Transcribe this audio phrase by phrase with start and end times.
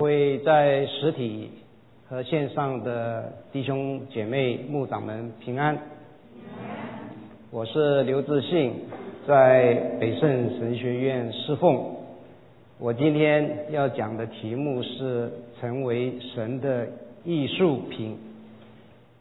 [0.00, 1.50] 为在实体
[2.08, 5.78] 和线上的弟兄姐妹、牧长们平安。
[7.50, 8.72] 我是刘志信，
[9.26, 11.96] 在北圣神学院侍奉。
[12.78, 16.88] 我今天要讲的题目是成为神的
[17.22, 18.16] 艺术品。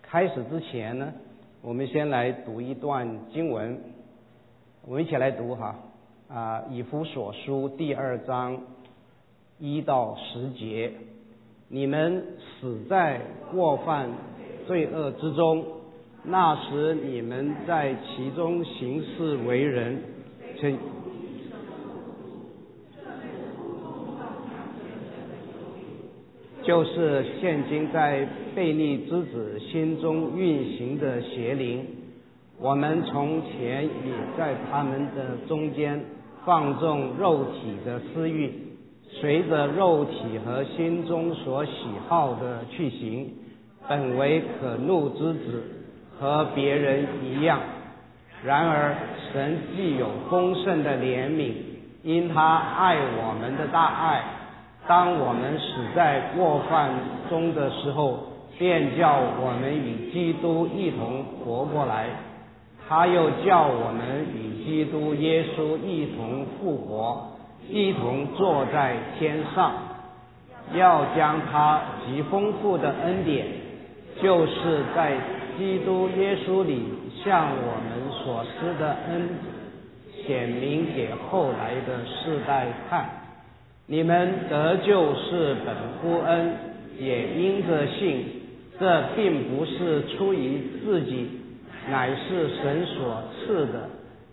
[0.01, 1.11] 开始之前呢，
[1.61, 3.77] 我们先来读一段经文，
[4.87, 5.75] 我们一起来读哈
[6.29, 8.57] 啊，以弗所书第二章。
[9.59, 10.91] 一到十节，
[11.67, 13.19] 你们死在
[13.51, 14.09] 过犯
[14.65, 15.65] 罪恶之中，
[16.23, 20.01] 那时你们在其中行事为人，
[20.57, 20.77] 称
[26.63, 31.85] 就是现今在悖逆之子心中运行的邪灵。
[32.59, 35.99] 我们从前也在他们的中间
[36.45, 38.68] 放纵肉体的私欲。
[39.11, 41.71] 随着肉体和心中所喜
[42.07, 43.33] 好的去行，
[43.87, 45.63] 本为可怒之子，
[46.19, 47.59] 和别人一样。
[48.43, 48.95] 然而，
[49.33, 51.53] 神既有丰盛的怜悯，
[52.03, 54.23] 因他爱我们的大爱，
[54.87, 56.91] 当我们死在过犯
[57.29, 58.19] 中的时候，
[58.57, 62.05] 便叫我们与基督一同活过来。
[62.87, 67.38] 他又叫我们与基督耶稣一同复活。
[67.69, 69.73] 一同坐在天上，
[70.73, 73.45] 要将他极丰富的恩典，
[74.21, 75.15] 就是在
[75.57, 76.81] 基督耶稣里
[77.23, 79.29] 向我们所施的恩，
[80.25, 83.09] 显明给后来的世代看。
[83.85, 86.53] 你们得救是本乎恩，
[86.99, 88.25] 也因着信。
[88.79, 91.27] 这并不是出于自己，
[91.89, 93.89] 乃是神所赐的；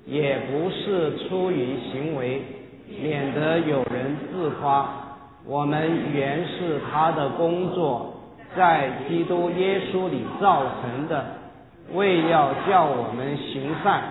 [0.06, 2.40] 也不是出于行为。
[2.88, 4.88] 免得有人自夸，
[5.44, 8.14] 我们原是他的工作，
[8.56, 11.24] 在基督耶稣里造成的，
[11.94, 14.02] 为要叫我们行善，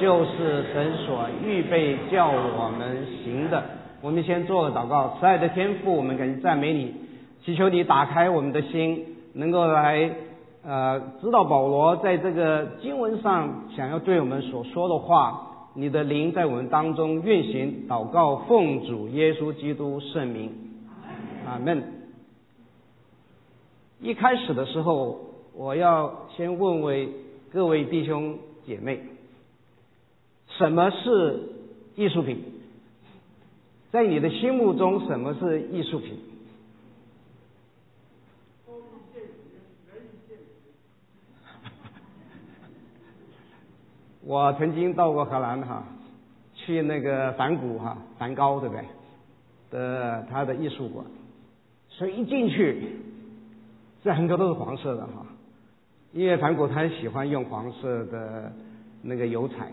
[0.00, 3.62] 就是神所预备叫我们行的。
[4.00, 6.94] 我们先做个祷告，慈爱的天父，我们感谢赞美你，
[7.44, 9.04] 祈求你打开我们的心，
[9.34, 10.10] 能够来
[10.64, 15.50] 呃知道保罗在这个经文上想要对我们所说的话。
[15.76, 20.52] 你的灵在我们当中运行，祷告奉主耶稣基督圣名，
[21.44, 21.82] 阿门。
[24.00, 25.18] 一开始的时候，
[25.52, 27.08] 我要先问问
[27.52, 29.00] 各位弟兄姐妹，
[30.46, 31.40] 什么是
[31.96, 32.38] 艺术品？
[33.90, 36.16] 在你的心目中，什么是艺术品？
[44.26, 45.82] 我曾经到过荷兰哈，
[46.54, 48.84] 去那个梵谷哈，梵高对不对？
[49.70, 51.04] 的他的艺术馆，
[51.88, 52.96] 所以一进去，
[54.02, 55.26] 这很多都是黄色的哈，
[56.12, 58.52] 因为梵谷他喜欢用黄色的
[59.02, 59.70] 那个油彩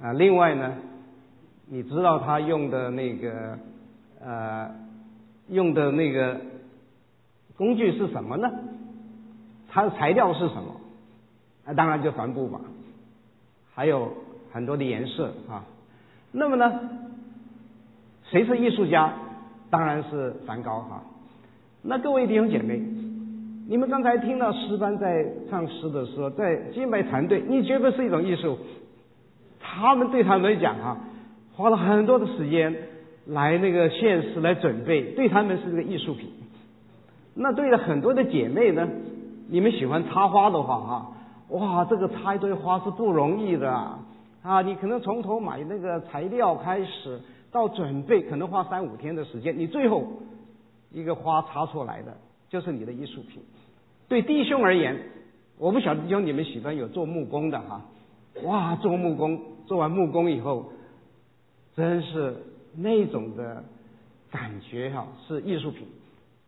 [0.00, 0.12] 啊。
[0.12, 0.74] 另外呢，
[1.66, 3.58] 你知道他用的那个
[4.20, 4.70] 呃
[5.48, 6.40] 用的那个
[7.56, 8.48] 工具是什么呢？
[9.68, 10.76] 它的材料是什么？
[11.64, 12.60] 那当然就帆布嘛。
[13.78, 14.12] 还有
[14.50, 15.62] 很多的颜色啊，
[16.32, 16.80] 那么呢，
[18.28, 19.12] 谁是艺术家？
[19.70, 21.00] 当然是梵高哈。
[21.82, 22.82] 那各位弟兄姐妹，
[23.68, 28.58] 你们刚才听到诗班在唱诗的时候，在敬拜团队，你觉得是一种艺术？
[29.60, 30.98] 他们对他们来讲哈，
[31.54, 32.74] 花了很多的时间
[33.26, 36.28] 来那个现实来准备，对他们是个艺术品。
[37.36, 38.88] 那对了很多的姐妹呢，
[39.48, 41.12] 你们喜欢插花的话哈。
[41.50, 43.72] 哇，这个插一堆花是不容易的
[44.42, 44.60] 啊！
[44.60, 47.18] 你可能从头买那个材料开始，
[47.50, 50.06] 到准备可能花三五天的时间，你最后
[50.90, 52.14] 一个花插出来的
[52.50, 53.42] 就是你的艺术品。
[54.08, 54.94] 对弟兄而言，
[55.58, 57.80] 我不晓得弟兄你们喜欢有做木工的哈？
[58.44, 60.70] 哇，做木工做完木工以后，
[61.74, 62.36] 真是
[62.76, 63.64] 那种的
[64.30, 65.86] 感觉哈，是艺术品。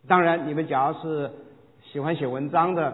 [0.07, 1.31] 当然，你们假如是
[1.91, 2.93] 喜欢写文章的。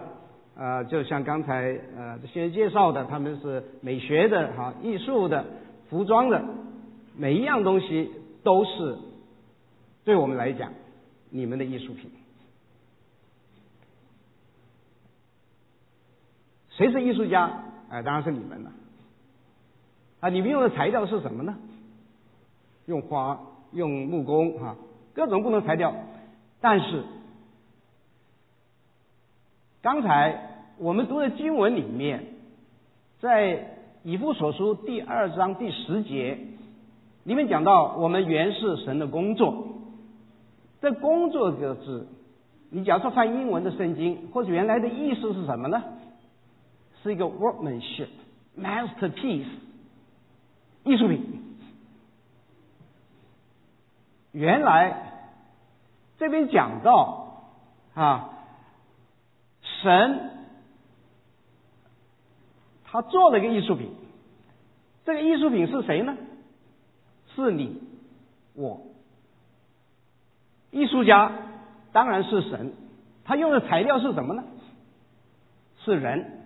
[0.58, 5.44] 呃，就像刚才呃先介绍的，他们是美学的哈，艺术的，
[5.88, 6.44] 服装的，
[7.16, 8.10] 每一样东西
[8.42, 8.98] 都是
[10.04, 10.72] 对我们来讲
[11.30, 12.10] 你们的艺术品。
[16.70, 17.62] 谁是艺术家？
[17.88, 18.72] 哎，当然是你们了。
[20.18, 21.56] 啊，你们用的材料是什么呢？
[22.86, 23.40] 用花，
[23.70, 24.74] 用木工啊，
[25.14, 25.94] 各种不同材料，
[26.60, 27.04] 但是
[29.88, 30.38] 刚才。
[30.76, 32.26] 我们读的经文里面，
[33.20, 36.38] 在以弗所书第二章第十节
[37.24, 39.66] 里面讲到，我们原是神的工作。
[40.82, 42.06] 这“工作”这个字，
[42.68, 45.82] 你假如说翻英文的圣经，或者原来的意思是什么呢？
[47.02, 48.08] 是一个 workmanship
[48.60, 49.48] masterpiece
[50.84, 51.42] 艺术品。
[54.32, 55.30] 原来
[56.18, 57.48] 这边讲到
[57.94, 58.37] 啊，
[59.82, 60.30] 神
[62.84, 63.90] 他做了一个艺术品，
[65.04, 66.16] 这个艺术品是谁呢？
[67.34, 67.82] 是你
[68.54, 68.82] 我。
[70.70, 71.32] 艺术家
[71.92, 72.72] 当然是神，
[73.24, 74.44] 他用的材料是什么呢？
[75.84, 76.42] 是人。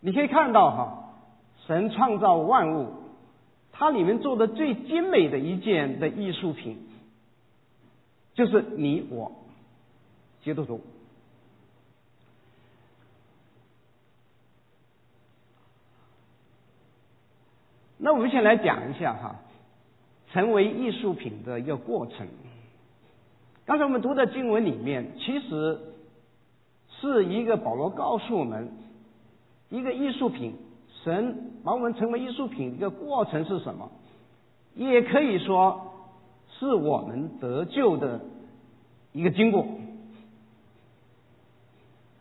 [0.00, 1.14] 你可以看到哈，
[1.66, 2.92] 神创造万物，
[3.72, 6.78] 它里面做的最精美的一件的艺术品，
[8.34, 9.32] 就是你我
[10.48, 10.80] 基督徒。
[17.98, 19.36] 那我们先来讲一下哈。
[20.32, 22.26] 成为艺术品的一个过程。
[23.66, 25.80] 刚才我们读的经文里面，其实
[27.00, 28.70] 是一个保罗告诉我们，
[29.70, 30.54] 一个艺术品，
[31.02, 33.90] 神把我们成为艺术品一个过程是什么？
[34.74, 35.92] 也可以说
[36.58, 38.20] 是我们得救的
[39.12, 39.66] 一个经过。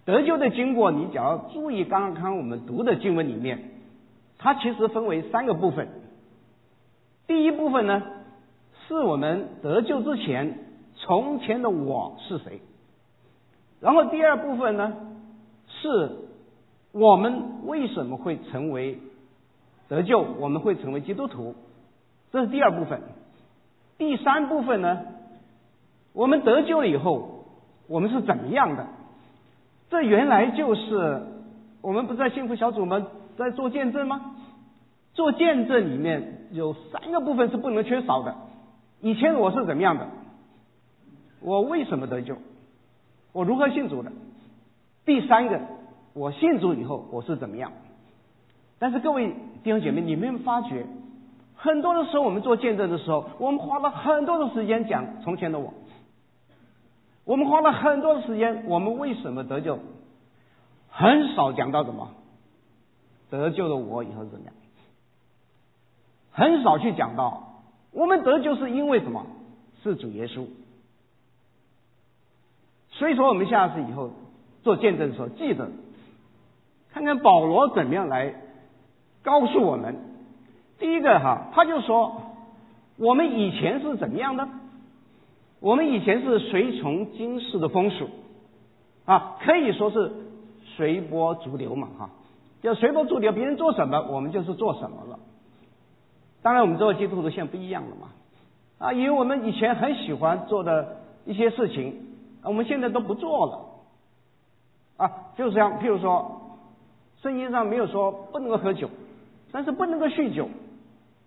[0.07, 3.71] 得救的经过，你只要注意刚刚我们读的经文里面，
[4.37, 5.89] 它其实分为三个部分。
[7.27, 8.01] 第一部分呢，
[8.87, 10.59] 是我们得救之前
[10.95, 12.61] 从前的我是谁，
[13.81, 14.95] 然后第二部分呢，
[15.67, 16.11] 是
[16.93, 18.99] 我们为什么会成为
[19.89, 21.53] 得救，我们会成为基督徒，
[22.31, 23.01] 这是第二部分。
[23.97, 25.01] 第三部分呢，
[26.13, 27.43] 我们得救了以后，
[27.89, 28.87] 我们是怎么样的？
[29.89, 31.21] 这原来就是
[31.81, 33.05] 我们不是在幸福小组们
[33.37, 34.35] 在做见证吗？
[35.13, 38.35] 做见证里面有三个部分是不能缺少的。
[39.01, 40.07] 以前我是怎么样的？
[41.41, 42.35] 我为什么得救？
[43.31, 44.11] 我如何信主的？
[45.05, 45.59] 第三个，
[46.13, 47.71] 我信主以后我是怎么样？
[48.79, 49.33] 但是各位
[49.63, 50.85] 弟兄姐妹，你没有发觉，
[51.55, 55.73] 很多的时候我们做见证的时候，我们花了很多的时间讲从前的我，
[57.27, 59.77] 我们花了很多的时间，我们为什么得救？
[60.89, 62.09] 很少讲到什么
[63.29, 64.53] 得救的我以后怎么样？
[66.31, 69.25] 很少去讲到，我们得救是因为什么？
[69.83, 70.45] 是主耶稣。
[72.91, 74.11] 所以说，我们下次以后
[74.63, 75.69] 做见证的时候，记得
[76.93, 78.33] 看看保罗怎么样来
[79.21, 79.97] 告诉我们。
[80.79, 82.21] 第一个哈，他就说，
[82.95, 84.47] 我们以前是怎么样的？
[85.59, 88.07] 我们以前是随从今世的风俗
[89.05, 90.11] 啊，可以说是
[90.75, 92.09] 随波逐流嘛哈，
[92.61, 95.19] 就随波逐流，别人做什么，我们就是做什么了。
[96.43, 98.07] 当然，我们做基督徒现在不一样了嘛，
[98.77, 101.95] 啊，因为我们以前很喜欢做的一些事情，
[102.43, 106.59] 我们现在都不做了，啊，就是像譬如说，
[107.21, 108.89] 圣经上没有说不能够喝酒，
[109.51, 110.47] 但是不能够酗酒。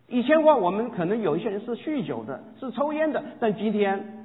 [0.06, 4.19] 以前话我们可能有一些人是酗酒的，是抽烟的，但今天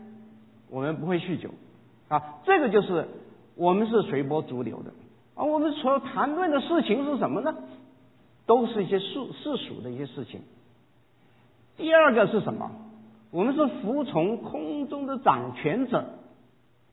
[0.76, 1.52] 我们不会酗酒，
[2.10, 3.08] 啊，这个就是
[3.56, 4.92] 我们是随波逐流的，
[5.34, 7.56] 而我们所谈论的事情是什么呢？
[8.46, 9.08] 都是一些世
[9.42, 10.42] 世俗的一些事情。
[11.78, 12.70] 第二个是什么？
[13.32, 16.10] 我们是服从空中的掌权者，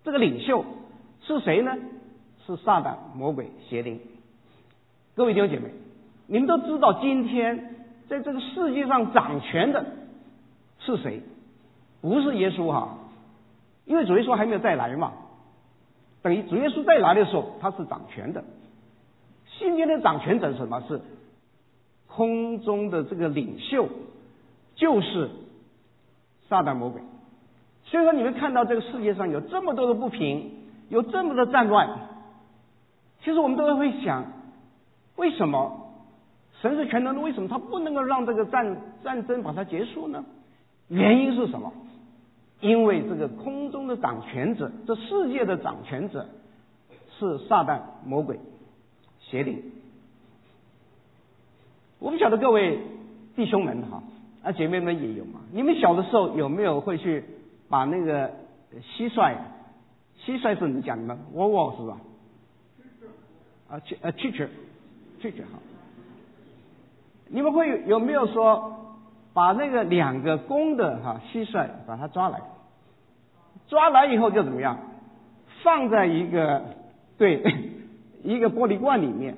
[0.04, 0.64] 这个领袖
[1.22, 1.76] 是谁呢？
[2.46, 3.98] 是撒旦、魔鬼、邪灵。
[5.16, 5.72] 各位弟兄姐妹，
[6.28, 9.84] 你们都知道，今天在这个世界上掌权的
[10.78, 11.20] 是谁？
[12.00, 12.98] 不是耶稣哈，
[13.84, 15.12] 因为主耶稣还没有再来嘛。
[16.22, 18.44] 等于主耶稣再来的时候，他是掌权的。
[19.58, 20.82] 今天的掌权者是什么？
[20.88, 21.00] 是
[22.06, 23.88] 空中的这个领袖。
[24.74, 25.28] 就是
[26.48, 27.02] 撒旦魔鬼，
[27.84, 30.50] 所以说你们看到这个世界上有这么多的不平，
[30.88, 31.90] 有这么多战乱，
[33.22, 34.24] 其实我们都会想，
[35.16, 35.92] 为什么
[36.62, 37.20] 神是全能的？
[37.20, 40.24] 为什么他不能够让这个战战争把它结束呢？
[40.88, 41.70] 原因是什么？
[42.62, 46.26] 因为这个空中的掌权者，这世界的掌权者
[47.18, 48.38] 是撒旦魔鬼
[49.20, 49.62] 邪灵。
[51.98, 52.78] 我不晓得各位
[53.36, 54.02] 弟兄们哈。
[54.44, 55.38] 啊，姐妹们也有嘛？
[55.52, 57.24] 你们小的时候有没有会去
[57.68, 58.28] 把那个
[58.96, 59.36] 蟋蟀？
[60.24, 61.20] 蟋蟀是怎么讲的吗？
[61.32, 62.00] 窝窝是吧？
[63.70, 64.48] 啊，去呃去去
[65.20, 65.60] 去去哈。
[67.28, 68.81] 你们会有没有说
[69.34, 72.40] 把那个两个公的哈蟋蟀把它抓来？
[73.68, 74.78] 抓来以后就怎么样？
[75.62, 76.62] 放在一个
[77.18, 77.42] 对
[78.22, 79.36] 一个玻璃罐里面，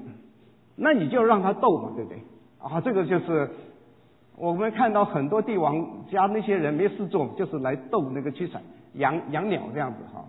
[0.76, 2.22] 那你就让它斗嘛，对不对？
[2.58, 3.50] 啊，这个就是。
[4.36, 8.58] 我们看到很多帝王家那些人没事做，就是来斗那个蟋蟀、
[8.94, 10.24] 养养鸟这样子哈。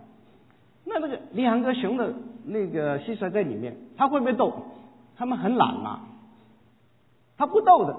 [0.84, 4.52] 那那个两个雄的那个蟋蟀在里面，它会不会斗？
[5.16, 6.02] 他们很懒嘛，
[7.36, 7.96] 它不斗的。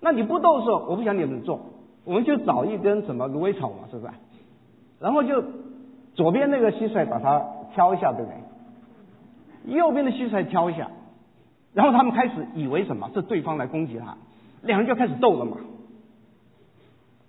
[0.00, 1.60] 那你不斗的时候，我不想你们做，
[2.04, 4.12] 我们就找一根什么芦苇草嘛，是不是？
[4.98, 5.44] 然后就
[6.14, 9.74] 左边那个蟋蟀把它挑一下，对不对？
[9.74, 10.90] 右边的蟋蟀挑一下，
[11.74, 13.10] 然后他们开始以为什么？
[13.14, 14.16] 是对方来攻击他。
[14.62, 15.58] 两人就开始斗了嘛。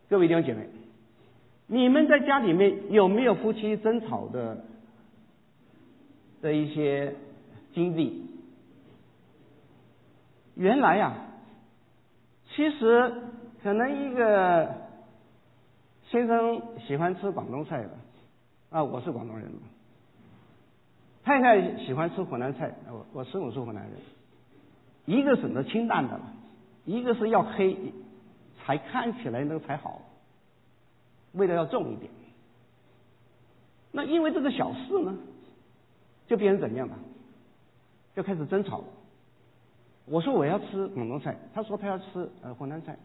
[0.10, 0.68] 各位弟兄姐妹，
[1.68, 4.66] 你们在家里面有没有夫妻争吵的
[6.42, 7.16] 的一些
[7.74, 8.26] 经历？
[10.56, 11.14] 原来呀，
[12.62, 13.12] 其实
[13.64, 14.72] 可能一个
[16.12, 17.90] 先生喜欢吃广东菜的
[18.70, 19.52] 啊，我是广东人。
[21.24, 23.94] 太太喜欢吃湖南菜，我我师母是湖南人，
[25.08, 26.34] 一个省得清淡的了。
[26.86, 27.76] 一个是要黑，
[28.60, 30.00] 才看起来那个才好，
[31.32, 32.12] 味道要重一点。
[33.92, 35.18] 那因为这个小事呢，
[36.28, 36.96] 就变成怎样了？
[38.16, 38.84] 就开始争吵。
[40.06, 42.98] 我说我要吃广东菜，他说他要吃呃湖南菜。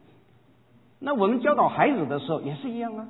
[0.99, 3.07] 那我们教导孩子的时候也是一样啊。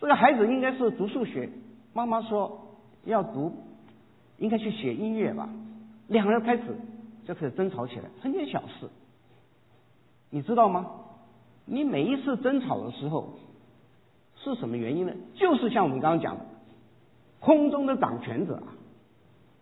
[0.00, 1.48] 这个孩子应该是读数学，
[1.92, 3.54] 妈妈说要读，
[4.38, 5.48] 应该去学音乐吧。
[6.08, 6.62] 两个人开始
[7.24, 8.88] 就开始争吵起来，很点小事。
[10.30, 10.90] 你知道吗？
[11.64, 13.34] 你每一次争吵的时候
[14.36, 15.12] 是什么原因呢？
[15.34, 16.44] 就是像我们刚刚讲的，
[17.38, 18.74] 空中的掌权者啊，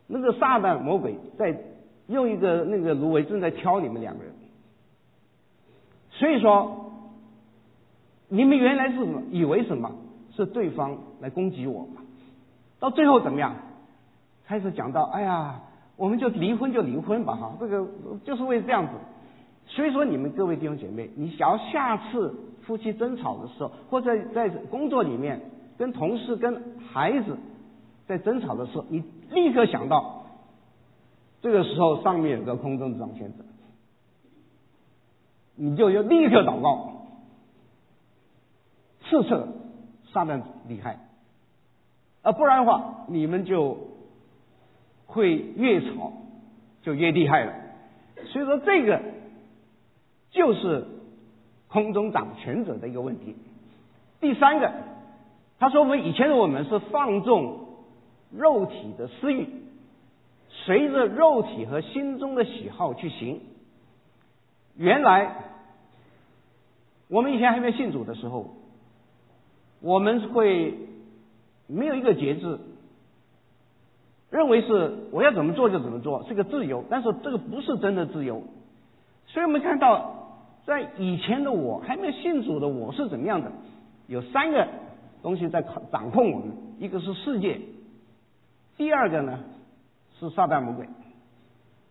[0.07, 1.53] 那个撒旦魔鬼在
[2.11, 4.33] 用一个那个芦苇正在挑你们两个人。
[6.11, 6.93] 所以说，
[8.29, 9.23] 你们原来是什么？
[9.31, 9.91] 以为什么
[10.37, 12.03] 是对方来攻击我嘛？
[12.79, 13.55] 到最后怎么样？
[14.47, 15.61] 开始讲到，哎呀，
[15.97, 17.87] 我们就离婚就离婚吧，哈，这个
[18.25, 18.93] 就是为这样子。
[19.67, 25.41] 所以说，你们各位弟兄姐妹，你想要下次夫妻争吵的时候，或者在工作里面
[25.79, 26.61] 跟同事、跟
[26.93, 27.37] 孩子
[28.07, 30.20] 在争吵的时候，你立刻想到，
[31.41, 33.45] 这个时候上面有个空中掌权者，
[35.57, 37.07] 你就要立刻祷告，
[39.09, 39.49] 刺策
[40.13, 40.99] 撒旦厉害，
[42.23, 43.79] 啊，不然的话，你们就
[45.07, 46.13] 会越吵
[46.83, 47.53] 就越厉害了。
[48.27, 49.01] 所以说这个。
[50.33, 50.87] 就是
[51.67, 53.35] 空中掌权者的一个问题。
[54.21, 54.71] 第三个，
[55.59, 57.67] 他说我们以前的我们是放纵
[58.31, 59.49] 肉体的私欲，
[60.65, 63.41] 随着肉体和心中的喜好去行。
[64.77, 65.35] 原来
[67.09, 68.55] 我们以前还没有信主的时候，
[69.81, 70.75] 我们会
[71.67, 72.59] 没有一个节制，
[74.31, 76.85] 认为是我要怎么做就怎么做，是个自由。
[76.89, 78.43] 但是这个不是真的自由，
[79.27, 80.17] 所以我们看到。
[80.67, 83.51] 在以前的我还没有信主的我是怎么样的？
[84.07, 84.69] 有三个
[85.23, 87.59] 东西在掌控我们，一个是世界，
[88.77, 89.41] 第二个呢
[90.21, 90.87] 是撒旦魔鬼，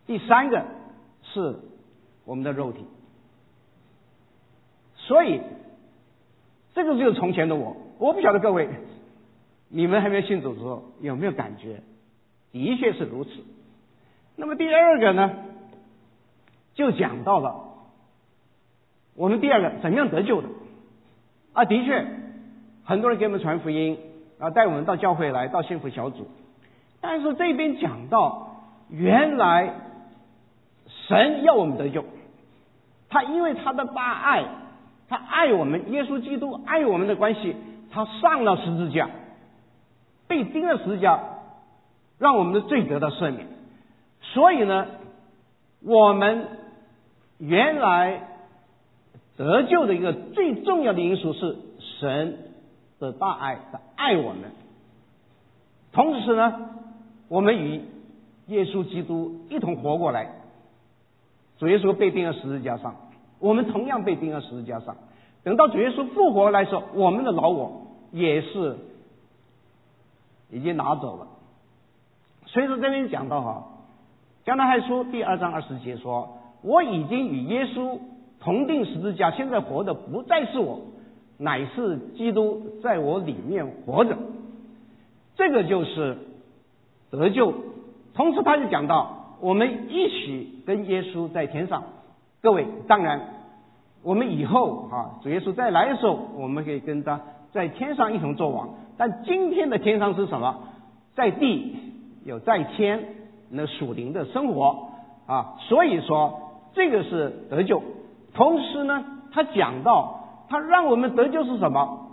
[0.05, 0.63] 第三个
[1.23, 1.59] 是
[2.23, 2.85] 我们的肉体。
[4.95, 5.41] 所以
[6.75, 7.75] 这个就是从前的我。
[7.97, 8.69] 我不晓得各位，
[9.67, 11.81] 你们还没有信主的时候有没有感觉？
[12.51, 13.31] 的确是如此。
[14.35, 15.31] 那么第二个呢，
[16.75, 17.65] 就讲到了。
[19.15, 20.47] 我们第二个怎样得救的？
[21.53, 22.05] 啊，的确，
[22.85, 23.97] 很多人给我们传福音
[24.37, 26.27] 啊，带我们到教会来，到幸福小组。
[27.01, 29.73] 但是这边讲到，原来
[31.07, 32.03] 神要我们得救，
[33.09, 34.45] 他因为他的大爱，
[35.07, 37.55] 他爱我们，耶稣基督爱我们的关系，
[37.91, 39.09] 他上了十字架，
[40.27, 41.19] 被钉了十字架，
[42.17, 43.47] 让我们的罪得到赦免。
[44.21, 44.87] 所以呢，
[45.83, 46.47] 我们
[47.37, 48.25] 原来。
[49.37, 51.55] 得救的一个最重要的因素是
[52.01, 52.39] 神
[52.99, 54.51] 的大爱，的爱我们。
[55.93, 56.71] 同时呢，
[57.29, 57.81] 我们与
[58.47, 60.29] 耶稣基督一同活过来。
[61.57, 62.95] 主耶稣被钉在十字架上，
[63.39, 64.97] 我们同样被钉在十字架上。
[65.43, 68.77] 等到主耶稣复活来说，我们的老我也是
[70.51, 71.27] 已经拿走了。
[72.47, 73.67] 所以说这边讲到哈，
[74.45, 77.99] 《加拉太书》第二章二十节说：“我已经与耶稣。”
[78.41, 80.79] 同定十字架，现在活的不再是我，
[81.37, 84.17] 乃是基督在我里面活着。
[85.35, 86.17] 这个就是
[87.11, 87.53] 得救。
[88.13, 91.83] 同时，他就讲到，我们一起跟耶稣在天上。
[92.41, 93.21] 各位，当然，
[94.03, 98.69] 我们以后啊，主耶稣再来的时候，我们可以跟他在天上一同作王。
[98.97, 100.57] 但今天的天上是什么？
[101.15, 101.75] 在地
[102.25, 103.03] 有在天
[103.49, 104.89] 那属灵的生活
[105.25, 105.55] 啊。
[105.59, 107.81] 所以说，这个是得救。
[108.33, 112.08] 同时呢，他讲到，他让我们得救是什么？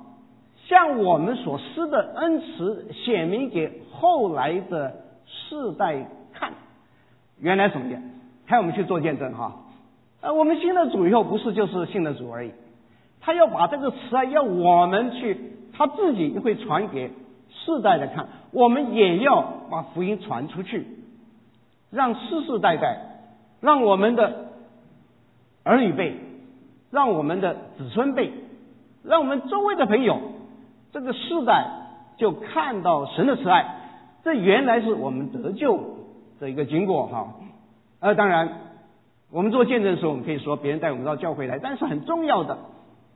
[0.69, 4.95] 向我们所施的恩慈显明给后来的
[5.27, 6.53] 世代看。
[7.41, 8.01] 原来什么呀？
[8.47, 9.55] 还要我们去做见证哈。
[10.21, 12.51] 呃，我们信了主以后，不是就是信了主而已，
[13.21, 15.39] 他要把这个慈爱要我们去，
[15.77, 17.11] 他自己会传给
[17.51, 20.87] 世代的看，我们也要把福音传出去，
[21.91, 22.99] 让世世代代，
[23.61, 24.47] 让我们的
[25.63, 26.17] 儿女辈，
[26.91, 28.33] 让我们的子孙辈，
[29.05, 30.19] 让我们周围的朋友，
[30.97, 31.67] 这个世代
[32.17, 33.67] 就看到神的慈爱，
[34.25, 35.79] 这原来是我们得救
[36.41, 37.35] 的一个经过哈。
[38.01, 38.49] 呃，当然。
[39.31, 42.57] 我们做见证的时候，我们可以说别人带我们到教会来，但是很重要的，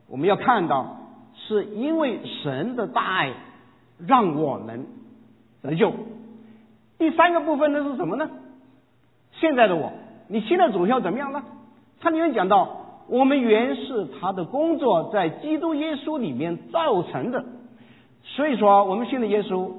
[0.07, 0.97] 我们要看到，
[1.33, 3.31] 是因为神的大爱
[4.05, 4.85] 让我们
[5.63, 5.91] 得救。
[6.99, 8.29] 第三个部分呢是什么呢？
[9.31, 9.93] 现在的我，
[10.27, 11.41] 你信了主要怎么样呢？
[11.99, 12.67] 他里面讲到，
[13.07, 17.45] 我们原是他的工作在基督耶稣里面造成的，
[18.23, 19.71] 所以说我们信了耶稣，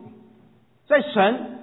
[0.87, 1.59] 在神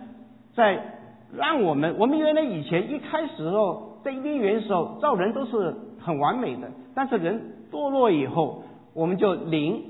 [0.56, 0.98] 在
[1.36, 3.88] 让我们，我们原来以前一开始的时候。
[4.02, 9.84] 在伊甸园时候，造人都是很完美的，但是人堕落以后，我们就灵，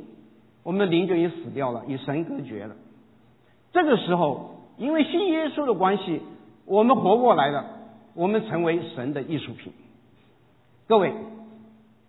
[0.64, 2.76] 我们的灵就已经死掉了，与神隔绝了。
[3.72, 6.24] 这个时候，因为信耶稣的关系，
[6.66, 7.66] 我们活过来了，
[8.16, 9.72] 我们成为神的艺术品。
[10.88, 11.14] 各位，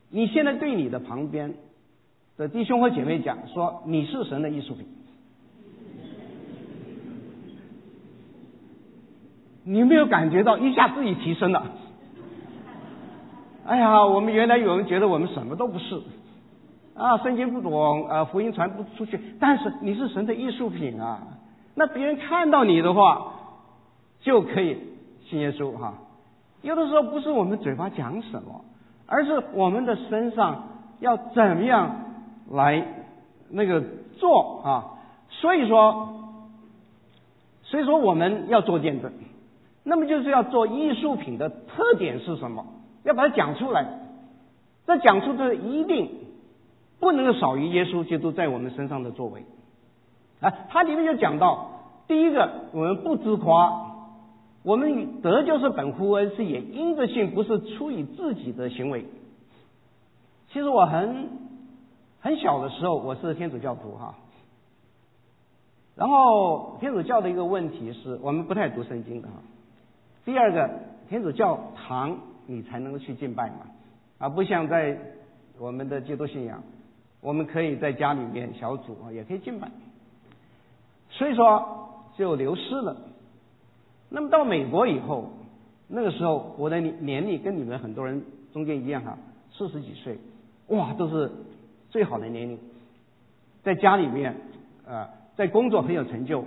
[0.09, 1.53] 你现在对你的旁边
[2.37, 4.87] 的弟兄和姐妹讲说，你是神的艺术品。
[9.65, 11.65] 你有没有感觉到一下自己提升了？
[13.67, 16.01] 哎呀，我们原来有人觉得我们什么都不是，
[16.95, 19.21] 啊，圣经不懂，啊，福音传不出去。
[19.39, 21.21] 但是你是神的艺术品啊，
[21.75, 23.33] 那别人看到你的话，
[24.21, 24.79] 就可以
[25.29, 25.95] 信耶稣哈。
[26.63, 28.65] 有的时候不是我们嘴巴讲什么，
[29.07, 30.69] 而是我们的身上
[30.99, 31.95] 要怎么样
[32.51, 32.87] 来
[33.49, 33.83] 那个
[34.19, 34.99] 做啊。
[35.31, 36.09] 所以说，
[37.63, 39.13] 所以说我们要做见证，
[39.85, 42.67] 那么就是要做艺术品的特点是什么？
[43.05, 43.87] 要把它讲出来，
[44.87, 46.11] 这讲出的一定
[46.99, 49.45] 不能够少于耶稣基督在我们身上的作为。
[50.41, 51.71] 啊，它里面就讲到，
[52.09, 53.95] 第一个，我们不自夸，
[54.63, 59.07] 我们得就是本乎恩，是也因着信，不是出于自己的行为。
[60.53, 61.29] 其实我很
[62.21, 64.15] 很小的时候，我是天主教徒哈，
[65.97, 69.35] 然后天主教的一个问题是我们不太读圣经的哈。
[70.25, 70.71] 第二个，
[71.09, 72.17] 天主教堂。
[72.47, 73.59] 你才能够去敬拜嘛，
[74.19, 74.99] 啊，不像在
[75.57, 76.61] 我们的基督信仰，
[77.21, 79.71] 我们可以在家里面小组啊，也可以敬拜，
[81.11, 82.97] 所以说就流失了。
[84.09, 85.31] 那么到美国以后，
[85.87, 88.21] 那个时候我的年龄跟你们很多人
[88.53, 89.17] 中间一样哈，
[89.53, 90.19] 四十几岁，
[90.69, 91.31] 哇，都是
[91.91, 92.59] 最好的年龄，
[93.63, 94.35] 在家里面
[94.89, 96.45] 啊，在工作很有成就，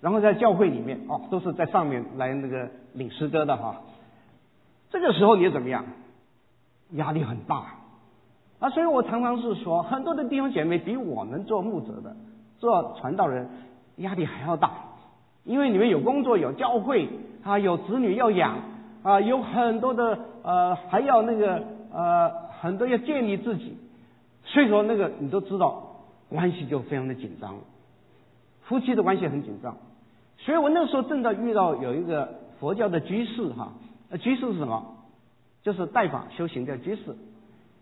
[0.00, 3.80] 然后在教会里面哦，都是在上面来那个领诗歌的哈。
[4.90, 5.84] 这个时候你怎么样？
[6.94, 7.66] 压力很大
[8.58, 8.68] 啊！
[8.70, 12.16] 所以我常常是说，很多的弟兄姐妹比我们做牧者的、
[12.58, 13.48] 做传道人
[13.98, 14.72] 压力还要大，
[15.44, 17.08] 因为你们有工作、有教会
[17.44, 18.56] 啊，有子女要养
[19.04, 22.28] 啊，有很多的呃，还要那个呃，
[22.60, 23.78] 很多要建立自己，
[24.52, 27.56] 所以说那个你都知道，关系就非常的紧张，
[28.62, 29.76] 夫妻的关系很紧张。
[30.38, 33.72] 所以我那时候正在遇到有一个佛教的居士哈。
[34.10, 34.96] 呃，居士是什么？
[35.62, 37.16] 就是代法修行的居士，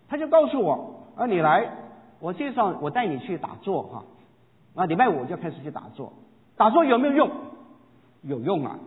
[0.08, 1.70] 他就告诉我啊，你来，
[2.20, 4.04] 我介绍，我带你去打坐哈。
[4.74, 6.12] 啊，礼拜五就开始去打坐，
[6.56, 7.30] 打坐有没有用？
[8.22, 8.78] 有用啊！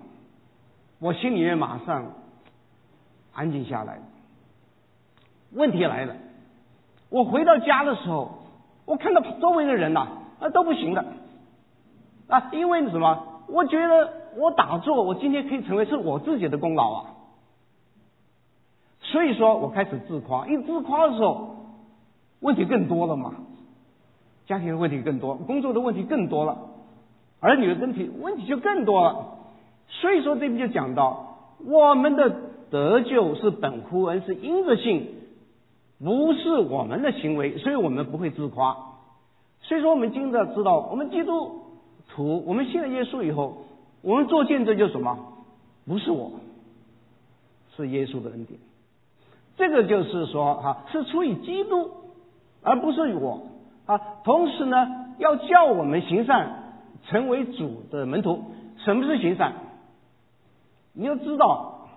[1.00, 2.12] 我心里面马上
[3.34, 4.00] 安静下来。
[5.54, 6.15] 问题来了，
[7.12, 8.39] 我回到家的时候，
[8.86, 10.08] 我看到周围的人呐，
[10.39, 11.06] 啊都不行的
[12.28, 13.43] 啊，因为什么？
[13.47, 17.06] 我觉得我打坐，我今天可以成为是我自己的功劳啊。
[19.02, 21.58] 所以说我开始自夸，一自夸的时候，
[22.39, 23.34] 问题更多了嘛，
[24.47, 26.58] 家庭的问题更多，工作的问题更多了，
[27.41, 29.26] 儿女的问题问题就更多了。
[29.89, 32.34] 所以说这边就讲到，我们的
[32.69, 35.13] 得救是本乎恩，是因着信，
[36.04, 38.76] 不是我们的行为，所以我们不会自夸。
[39.62, 41.62] 所以说我们今着知道，我们基督
[42.10, 43.58] 徒，我们信了耶稣以后，
[44.02, 45.18] 我们做见证就是什么？
[45.86, 46.32] 不是我，
[47.76, 48.60] 是耶稣的恩典。
[49.58, 51.92] 这个就是说，哈，是出于基督，
[52.64, 53.44] 而不是我
[53.86, 54.00] 啊。
[54.24, 54.88] 同时呢，
[55.20, 56.74] 要叫我们行善，
[57.08, 58.44] 成为主的门徒。
[58.78, 59.54] 什么是行善？
[60.94, 61.88] 你要知道，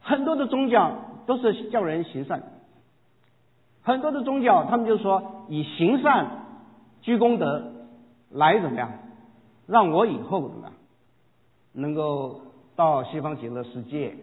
[0.00, 0.92] 很多的宗教
[1.26, 2.42] 都是叫人行善，
[3.82, 6.26] 很多的宗教，他们就说以行善
[7.00, 7.72] 居功德
[8.30, 8.90] 来怎么样，
[9.66, 10.72] 让我以后怎么样，
[11.72, 12.40] 能够
[12.76, 14.16] 到西方极乐世界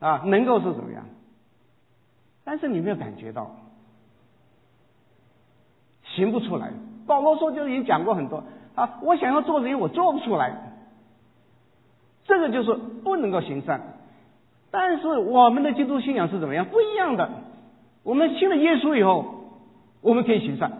[0.00, 1.04] 啊，能够是怎么样？
[2.44, 3.50] 但是你没有感觉到，
[6.04, 6.72] 行不出来。
[7.06, 10.74] 保罗说就已经讲过很多啊，我想要做人，我做不出来，
[12.24, 13.80] 这个就是不能够行善。
[14.70, 16.66] 但是我们的基督信仰是怎么样？
[16.66, 17.28] 不一样的。
[18.02, 19.24] 我们信了耶稣以后，
[20.00, 20.72] 我们可以行善，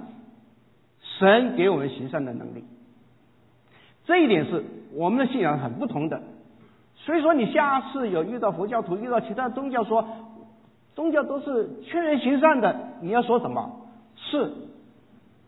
[1.18, 2.64] 神给我们行善的能力。
[4.06, 6.22] 这一点是我们的信仰很不同的。
[6.96, 10.06] 所以说，你下次有遇到佛教徒、遇到其他宗教说
[10.94, 13.88] 宗教都是劝人行善的，你要说什么？
[14.16, 14.52] 是，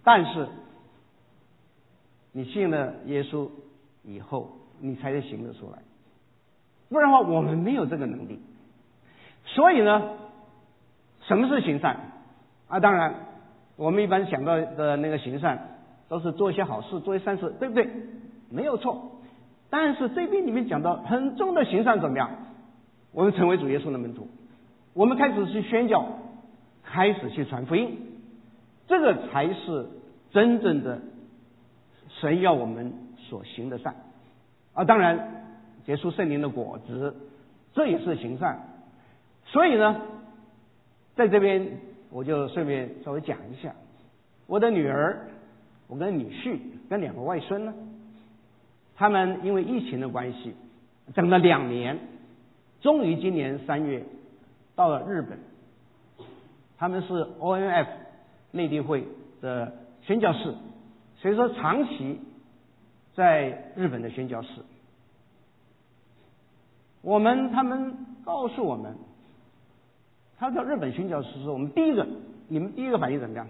[0.02, 0.48] 但是
[2.32, 3.48] 你信了耶稣
[4.04, 5.78] 以后，你才能行得出来。
[6.88, 8.40] 不然的话，我们没有这个能力。
[9.44, 10.02] 所以呢，
[11.26, 11.96] 什么是行善
[12.68, 12.78] 啊？
[12.80, 13.14] 当然，
[13.76, 15.58] 我们一般想到的那个行善，
[16.08, 17.88] 都是做一些好事，做一些善事，对不对？
[18.50, 19.20] 没有错。
[19.70, 22.30] 但是这边里面讲到很重的行善怎么样？
[23.12, 24.28] 我们成为主耶稣的门徒，
[24.94, 26.04] 我们开始去宣教，
[26.82, 27.98] 开始去传福音，
[28.86, 29.86] 这个才是
[30.30, 31.00] 真正的
[32.08, 33.94] 神要我们所行的善
[34.74, 34.84] 啊！
[34.84, 35.38] 当然。
[35.84, 37.12] 结出圣灵的果子，
[37.74, 38.56] 这也是行善。
[39.46, 40.00] 所以呢，
[41.14, 41.78] 在这边
[42.10, 43.74] 我就顺便稍微讲一下，
[44.46, 45.28] 我的女儿、
[45.88, 47.74] 我跟女婿跟两个外孙呢，
[48.96, 50.54] 他们因为疫情的关系，
[51.14, 51.98] 等了两年，
[52.80, 54.04] 终于今年三月
[54.74, 55.38] 到了日本。
[56.78, 57.88] 他们是 O N F
[58.50, 59.06] 内地会
[59.40, 59.72] 的
[60.02, 60.54] 宣教士，
[61.16, 62.18] 所以说长期
[63.14, 64.48] 在日本的宣教士。
[67.02, 68.96] 我们他们告诉我们，
[70.42, 72.04] 他到日本宣教时说，我们第一个，
[72.48, 73.46] 你们第一个反应怎么样？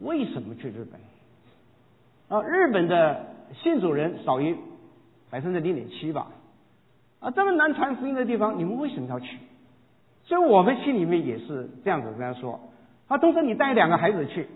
[0.00, 1.00] 为什么去日本？
[2.28, 4.54] 啊，日本的信主人少于
[5.30, 6.26] 百分之零点七吧？
[7.20, 9.38] 啊，这么难传福音的地方，你们为什么要去？
[10.24, 12.60] 所以我们心里面也是这样子跟他说。
[13.08, 14.46] 啊，东升，你带两个孩子去，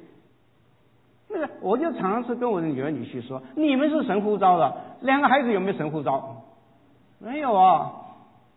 [1.31, 6.45] 那个我就常常是跟我的女儿女婿说，你们是神呼召的，两个孩子有没有神呼召？
[7.19, 7.91] 没有啊。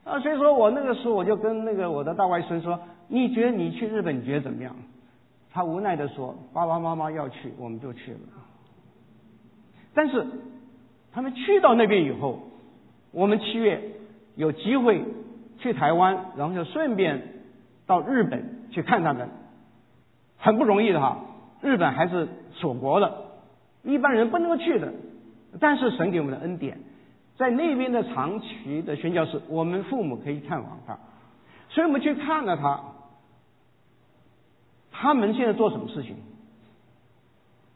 [0.03, 4.75] 啊，所以说我那个时候我就跟那个我的大外孙说：“你觉得你去日本你觉得怎么样？”
[5.51, 8.19] 他无奈的说：“爸爸妈妈要去，我们就去了。”
[9.95, 10.25] 但是
[11.11, 12.39] 他们去到那边以后，
[13.11, 13.81] 我们七月
[14.35, 15.03] 有机会
[15.57, 17.21] 去台湾，然后就顺便
[17.87, 19.29] 到日本去看他们，
[20.37, 21.17] 很不容易的哈。
[21.61, 23.11] 日本还是锁国的，
[23.81, 24.93] 一般人不能够去的，
[25.59, 26.77] 但是神给我们的恩典。
[27.35, 30.99] 在那边的长崎的宣教士，我们父母可以探访他，
[31.69, 32.79] 所以我们去看了他。
[34.99, 36.15] 他们现在做什么事情？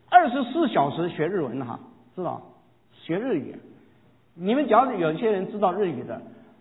[0.09, 1.79] 二十四小时学日文哈，
[2.15, 2.41] 知道？
[2.93, 3.55] 学日语。
[4.33, 6.19] 你们假如有些人知道日语的，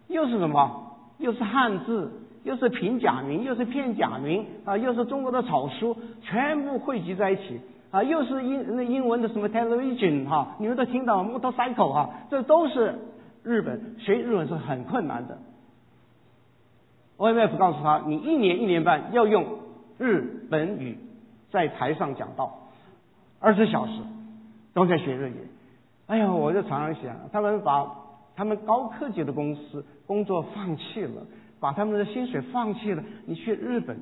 [0.08, 0.98] 又是什么？
[1.18, 2.12] 又是汉字，
[2.44, 7.58] 又是平假名，又是片假名啊，又是中国的草书，全部汇集在一起。
[7.90, 12.96] 啊，又是英那英文的什么 television 哈，你们都听到 motorcycle 哈，这都是
[13.42, 15.38] 日本学日文是很困难的。
[17.16, 19.44] O M F 告诉他，你一年一年半要用
[20.00, 20.96] 日本语
[21.50, 22.58] 在台上讲道，
[23.38, 23.92] 二十小时
[24.72, 25.46] 都在学日语。
[26.06, 27.86] 哎呀，我就常常想，他们把
[28.34, 31.26] 他们高科技的公司工作放弃了，
[31.60, 33.98] 把他们的薪水放弃了，你去日本，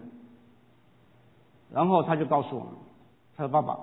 [1.72, 2.68] 然后他就告诉我们。
[3.36, 3.76] 他说：“爸爸，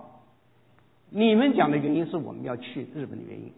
[1.09, 3.51] 你们讲的原因是我们要去日本的原因，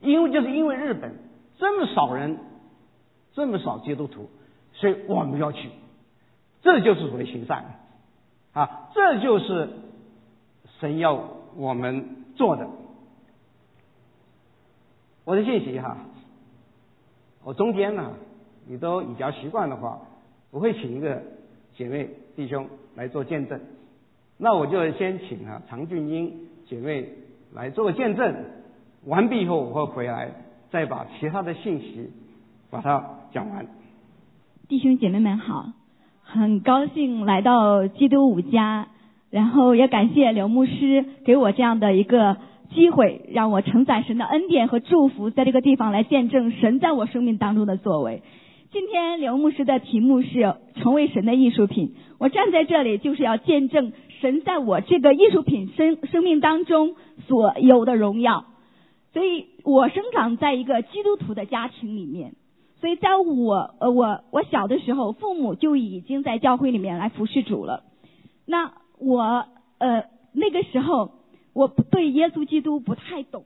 [0.00, 1.14] 因为就是因为日本
[1.58, 2.38] 这么少人，
[3.34, 4.30] 这么少基督徒，
[4.72, 5.68] 所以我们要去。
[6.62, 7.64] 这就是所谓行善
[8.52, 9.68] 啊，这就是
[10.80, 11.22] 神要
[11.56, 12.68] 我们做的。
[15.24, 15.98] 我的信息哈，
[17.44, 18.12] 我中间呢，
[18.66, 20.00] 你都比较习惯的话，
[20.50, 21.22] 我会请一个
[21.76, 23.60] 姐妹弟兄来做见证。”
[24.40, 27.08] 那我就先请啊常俊英姐妹
[27.52, 28.44] 来做个见证，
[29.04, 30.32] 完毕以后我会回来
[30.70, 32.10] 再把其他的信息
[32.70, 33.66] 把它讲完。
[34.68, 35.72] 弟兄姐妹们好，
[36.30, 38.88] 很高兴来到基督五家，
[39.30, 42.36] 然后也感谢刘牧师给我这样的一个
[42.74, 48.22] 机会，让我承载神的恩典和祝福，在这个地方来见证神在我生命当中的作为。
[48.70, 53.92] 今天刘牧师的题目是成为神的艺术品，我站在这里就是要见证。
[54.20, 56.94] 神在我这个艺术品生生命当中
[57.26, 58.44] 所有的荣耀，
[59.14, 62.32] 所以我生长在一个基督徒的家庭里面，
[62.80, 67.82] 所以在我呃我我小的时候，父母就已经在教会里面来服侍主了。
[68.46, 69.46] 那我
[69.78, 71.12] 呃那个时候
[71.52, 73.44] 我对耶稣基督不太懂，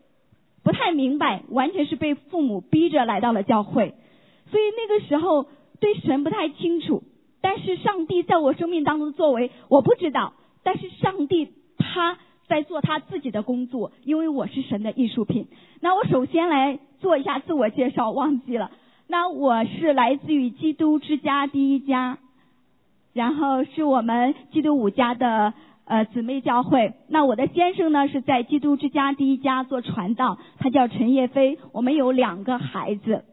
[0.63, 3.95] 不太明白，完全是被父母逼着来到了教会，
[4.51, 5.47] 所以那个时候
[5.81, 7.03] 对神不太清楚。
[7.41, 15.49] 但是上帝在我生命当中的作为我不知道，但是上帝他在做他自己的工作，因为我是神的艺术品。
[15.81, 18.71] 那我首先来做一下自我介绍，忘记了。
[19.13, 22.17] 那我是来自于基督之家第一家，
[23.13, 25.53] 然后是我们基督五家的
[25.85, 26.95] 呃姊妹教会。
[27.09, 31.59] 那我的先生呢是在基督之家第一家做传道，他叫陈叶飞。
[31.73, 33.27] 我们有两个孩子。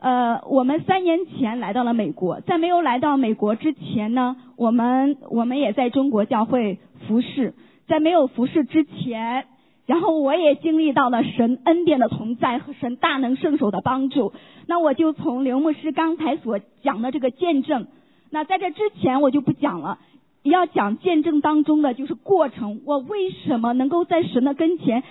[0.00, 7.54] 呃，我们三年前来到了美国，在没有来到美国之前呢，我们我们也在中国教会服侍，
[7.86, 9.46] 在没有服侍之前，
[9.88, 14.34] 然后我也经历到了神恩典的同在和神大能圣手的帮助。
[14.66, 17.86] 那我就从刘牧师刚才所讲的这个见证，
[18.28, 19.98] 那在这之前我就不讲了，
[20.42, 25.02] 要讲见证当中的就是过程，我为什么能够在神的跟前。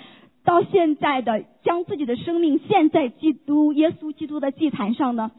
[0.45, 5.31] 到现在的将自己的生命献在基督耶稣基督的祭坛上呢？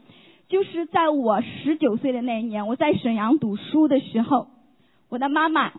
[0.49, 4.47] 就是在我十九岁的那一年，我在沈阳读书的时候，
[5.09, 5.71] 我的妈妈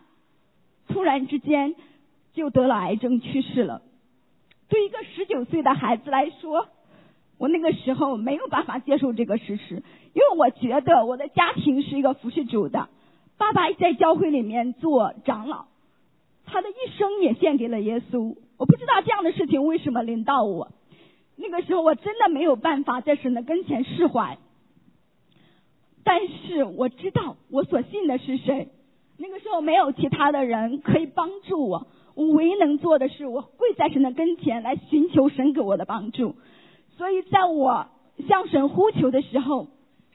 [0.89, 1.75] 突然之间
[2.33, 3.83] 就得了癌症去世了。
[4.69, 6.69] 对一个十九岁的孩子来说，
[7.39, 12.89] 我那个时候没有办法接受这个事实，因为我觉得我的家庭是一个服侍主的，
[13.37, 15.65] 爸爸在教会里面做长老，
[16.47, 18.37] 他的一生也献给了耶稣。
[18.59, 20.71] 我不知道这样的事情为什么临到我，
[21.37, 24.39] 那个时候我真的没有办法在神的跟前释怀。
[26.05, 28.69] 但是我知道我所信的是谁，
[29.17, 31.87] 那个时候没有其他的人可以帮助我，
[32.21, 36.35] 我唯一能做的是我跪在神的跟前来寻求神给我的帮助。
[36.99, 37.87] 所以在我
[38.29, 39.69] 向神呼求的时候，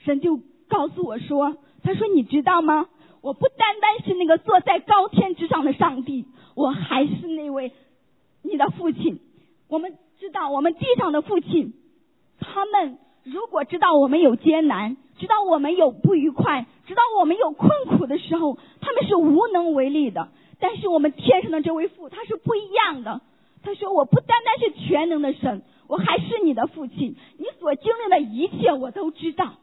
[0.03, 0.39] 神就
[0.69, 2.87] 告诉我说：“他说你知道吗？
[3.21, 7.71] 我不单单是那个坐在高天之上的上帝，我还是那位。”
[8.45, 9.19] 你的父亲，
[9.67, 11.73] 我们知道，我们地上的父亲，
[12.39, 20.29] 他们如果知道我们有艰难，知道我们有不愉快，知道我们有困苦的时候，他们是无能为力的。
[20.59, 23.21] 但是我们天上的这位父，他是不一样的。
[23.63, 27.15] 他说：“我不单单是全能的神，我还是你的父亲。
[27.37, 29.53] 你所经历的一切，我都知道。”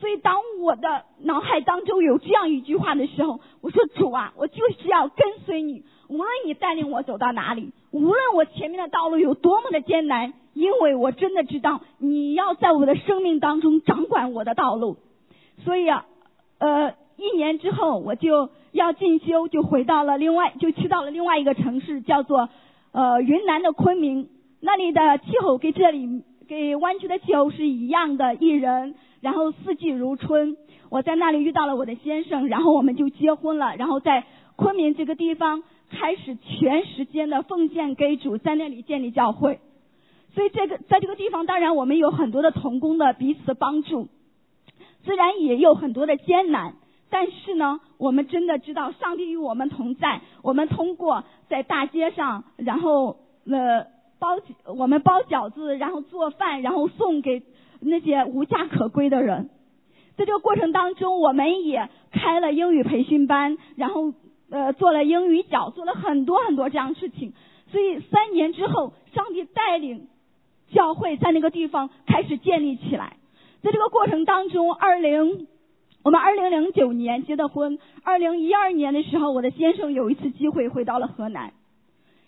[0.00, 14.96] 所以，当我的脑海当中有这样一句话的时候，我说：“主啊，我就是要跟随你。”无论你带领我走到哪里，无论我前面的道路有多么的艰难，因为我真的知道你要在我的生命当中掌管我的道路。
[15.64, 16.06] 所以啊，
[16.58, 22.48] 呃，一年之后我就要进修，就回到了另外，就去到了另外一个城市，叫做
[22.92, 24.30] 呃云南的昆明。
[24.60, 30.56] 那里的气候跟这里，跟湾区的气候是一样的，宜人，然后四季如春。
[30.88, 34.24] 我在那里遇到了我的先生，然后我们就结婚了，然后在
[34.56, 35.62] 昆明这个地方。
[35.90, 39.58] 开始全时间的奉献给主，在那里建立教会。
[40.34, 44.06] 所以这个在这个地方，当然我们有很多的同工的彼此帮助，
[45.06, 46.74] 自然也有很多的艰难。
[47.10, 50.20] 但是呢，我们真的知道上帝与我们同在。
[50.42, 53.16] 我们通过在大街上，然后
[53.46, 53.86] 呃
[54.18, 54.38] 包
[54.76, 57.42] 我们包饺子，然后做饭，然后送给
[57.80, 59.50] 那些无家可归的人。
[60.16, 64.12] 在这个过程当中，我们也开了英语培训班，然后。
[64.50, 67.34] 呃，做了英语角，做了很多很多这样事情，
[67.70, 70.08] 所以三年之后，上帝带领
[70.70, 73.18] 教会在那个地方开始建立起来。
[73.60, 75.46] 在这个过程当中，二零
[76.02, 81.52] 我们二零零九年结的婚，二零一二年的时候，我的先生有一次机会回到了河南，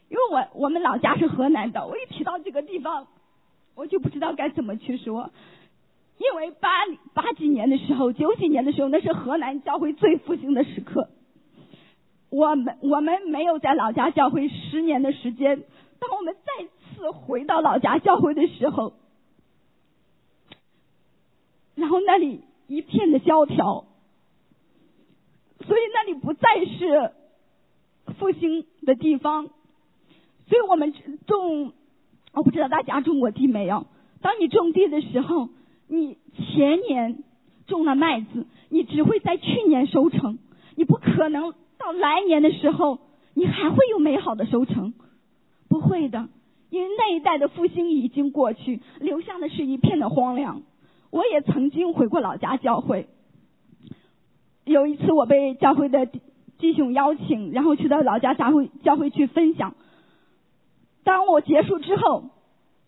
[0.09, 3.06] 因为我我们老家是河南的，我一提到这个地方，
[3.74, 5.30] 我就不知道该怎么去说，
[6.18, 6.68] 因为八
[7.14, 11.09] 八几年的时候，九几年的时候，那是河南教会最复兴的时刻。
[12.28, 15.62] 我们我们没有在老家教会十年的时间，
[15.98, 18.92] 当我们再次回到老家教会的时候，
[21.74, 23.85] 然后那里一片的萧条，
[25.66, 27.11] 所以那里不再是
[28.16, 29.48] 复兴的地方，
[30.46, 30.94] 所以我们
[31.26, 31.72] 种，
[32.33, 33.87] 我不知道大家种过地没有？
[34.22, 35.48] 当你种地的时候，
[35.88, 37.24] 你前年
[37.66, 40.38] 种了麦子，你只会在去年收成，
[40.76, 41.52] 你不可能。
[41.76, 43.00] 到来年的时候，
[43.35, 44.94] 你还会有美好的收成？
[45.68, 46.28] 不会的，
[46.68, 50.62] 因为那一代的复兴已经过去，留下的是一片的荒凉。
[51.11, 53.09] 我也曾经回过老家教会，
[54.64, 56.07] 有一次我被教会的
[56.59, 59.75] 弟兄邀请，然后去到老家教会教会去分享。
[61.03, 62.25] 当我结束之后，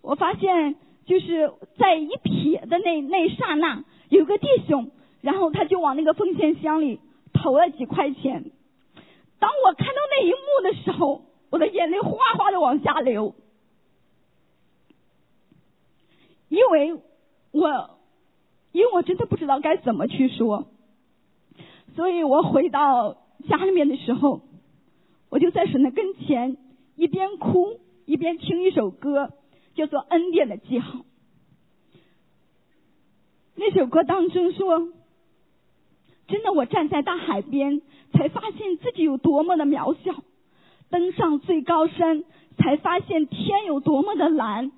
[0.02, 7.00] 我发现就是在一瞥的那那刹那，有个弟兄，然后他就往那个奉献箱里
[7.32, 8.50] 投了几块钱。
[9.40, 13.34] 当我看到那一幕的时候，我的眼泪哗哗的往下流，
[16.48, 16.94] 因为
[17.50, 17.98] 我，
[18.72, 20.66] 因为我真的不知道该怎么去说，
[21.94, 24.40] 所以我回到家里面的时候，
[25.28, 26.56] 我就在神的跟前
[26.96, 29.32] 一边哭一边听一首歌，
[29.74, 31.00] 叫做《恩典的记号》。
[33.54, 34.88] 那首歌当中说
[36.26, 37.82] ：“真的，我站在大海边，
[38.12, 40.12] 才发现自己有多么的渺小；
[40.88, 42.24] 登上最高山，
[42.56, 44.72] 才发现天有多么的蓝。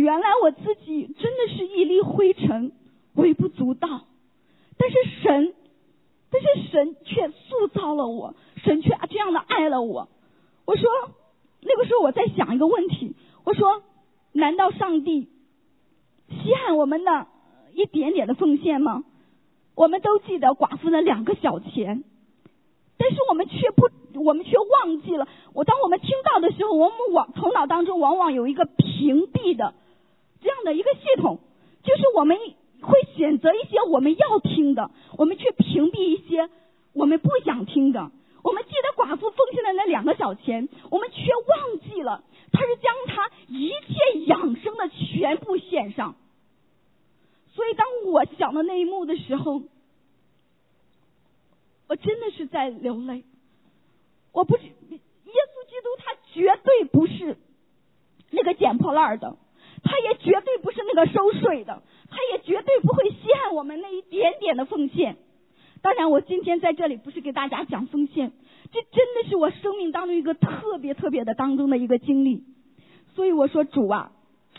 [0.00, 2.72] 原来我自己真的是一粒灰尘，
[3.14, 4.02] 微不足道。
[4.76, 5.54] 但是神，
[6.30, 10.08] 但是神却塑造了我，神却这样的爱了我。
[10.66, 10.90] 我说，
[11.62, 13.82] 那个时候我在想一个问题，我说，
[14.32, 15.28] 难道上帝？”
[16.28, 17.26] 稀罕我们的
[17.72, 19.04] 一点点的奉献吗？
[19.76, 22.04] 我们都记得寡妇的两个小钱，
[22.98, 23.88] 但是我们却不，
[24.20, 25.26] 我们却忘记了。
[25.54, 29.72] 我当我们听到的时候，我们往头脑当中往往有一个屏蔽的
[30.66, 31.38] 的一个系统，
[31.84, 32.36] 就是我们
[32.82, 36.50] 会选择一些我们要听的，我们去屏蔽一些
[36.92, 38.10] 我们不想听的。
[38.42, 42.24] 我们记得寡妇奉献的那两个小钱，我们却忘记了。
[42.52, 46.16] 他是将他一切养生的全部献上，
[47.54, 49.62] 所以当我想到那一幕的时候，
[51.88, 53.24] 我真的是在流泪。
[54.32, 54.96] 我不是耶稣
[55.68, 57.36] 基督，他绝对不是
[58.30, 59.36] 那个捡破烂的，
[59.86, 65.16] 他也绝对不是那个收税的，他也绝对不会稀罕我们那一点点的奉献。
[65.80, 68.32] 当然，我今天在这里不是给大家讲奉献。
[68.72, 72.42] 这真的是我生命当中一个特别特别的当中的一个经历，
[73.14, 74.10] 所以我说主啊，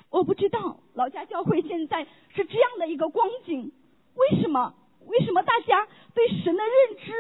[0.09, 3.73] 我不知道老家教会现在是这样的一个光景，
[4.15, 4.73] 为什么？
[5.05, 7.11] 为什么大家对神的认知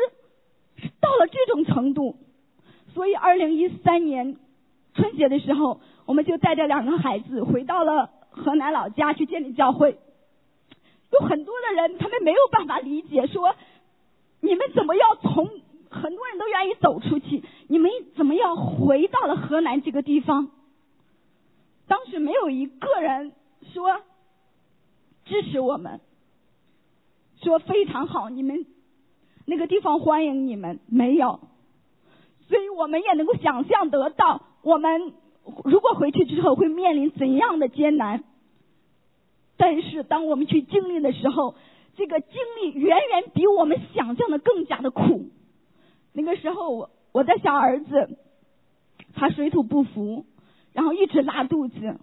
[1.01, 2.17] 到了这种程度？
[2.93, 4.37] 所以二零一三年
[4.93, 9.99] 春节的时候，我们就带着两个孩子回到了河南老家去建立教会，
[11.11, 13.53] 有很多的人他们没有办法理解，说
[14.39, 15.47] 你们怎么要从？
[15.89, 20.49] 很多人都愿意走出去，你们怎么样回到了河南这个地方？
[21.87, 23.31] 当时没有一个人
[23.73, 24.01] 说
[25.23, 26.01] 支持我们，
[27.41, 28.65] 说非常好，你们
[29.45, 31.39] 那个地方欢迎你们，没有。
[32.49, 35.13] 所以我们也能够想象得到，我们
[35.63, 38.23] 如果回去之后会面临怎样的艰难。
[39.57, 41.55] 但是当我们去经历的时候，
[41.95, 45.29] 这个经历远远比我们想象的更加的苦。
[46.13, 48.17] 那个时候，我我的小儿子
[49.15, 50.25] 他水土不服，
[50.73, 51.97] 然后一直拉肚子，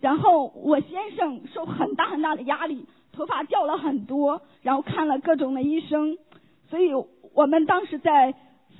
[0.00, 6.18] 然后我先生受很大很大的压力，头发掉了很多，然后看了各种的医生，
[6.68, 6.90] 所以
[7.32, 8.32] 我们当时在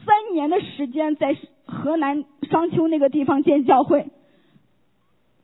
[0.04, 1.36] 三年的时间在
[1.76, 4.06] 河南商丘那个地方建教会。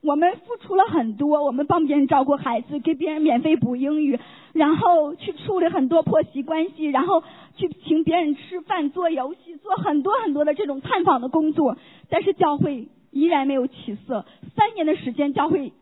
[0.02, 4.18] 我们付出了很多，我们帮别人照顾孩子，给别人免费补英语，
[4.52, 7.22] 然后去处理很多婆媳关系，然后
[7.54, 11.76] 去请别人吃饭、做游戏、做很多很多的这种探访的工作。
[12.10, 15.72] 但是教会依然没有起色，三年的时间，教会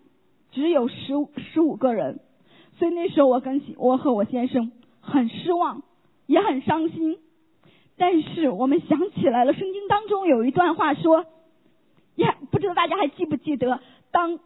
[0.53, 2.21] 只有十十五个人。
[2.79, 5.83] 所以那时候我跟我和我先生很失望，
[6.27, 7.17] 也很伤心。
[8.01, 11.27] 但是我们想起来了，圣经当中有一段话说，
[12.15, 13.79] 呀不知道大家还记不记得。
[14.11, 14.39] 当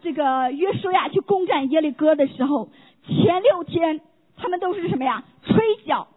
[0.00, 2.70] 这个约书亚去攻占耶利哥的时候，
[3.06, 4.00] 前六天
[4.36, 5.22] 他们都是什么呀？
[5.44, 6.08] 吹角，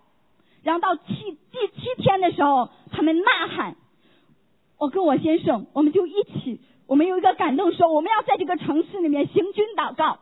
[0.64, 3.76] 然后到七第七天的时候，他们呐喊。
[4.80, 10.18] 我跟我先生，我们就一起，我们有一个感动，说我们要在这个城市里面行军祷告。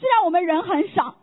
[0.00, 1.16] 虽然我们人很少，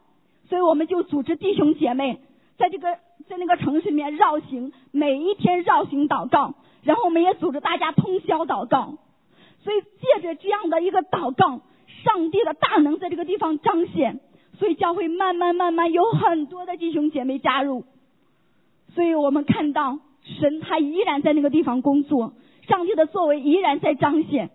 [0.48, 2.22] 所以我们就组织弟兄姐妹
[2.60, 8.98] 在这个在那个城市里面绕行，每一天绕行祷告，然后我们也组织大家通宵祷告。
[9.64, 11.62] 所以借着这样的一个祷告，
[12.04, 14.22] 上帝的大能在这个地方彰显，
[14.58, 17.84] 所以教会慢慢慢慢有很多的弟兄姐妹加入，
[18.96, 22.34] 所以我们看到神他依然在那个地方工作，
[22.68, 24.50] 上帝的作为依然在彰显。